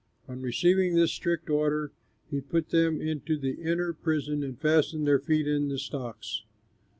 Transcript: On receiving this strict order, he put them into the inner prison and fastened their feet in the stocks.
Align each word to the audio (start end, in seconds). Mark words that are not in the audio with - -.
On 0.27 0.41
receiving 0.41 0.95
this 0.95 1.11
strict 1.13 1.47
order, 1.47 1.91
he 2.27 2.41
put 2.41 2.69
them 2.69 2.99
into 2.99 3.37
the 3.37 3.61
inner 3.61 3.93
prison 3.93 4.43
and 4.43 4.59
fastened 4.59 5.05
their 5.05 5.19
feet 5.19 5.47
in 5.47 5.67
the 5.69 5.77
stocks. 5.77 6.41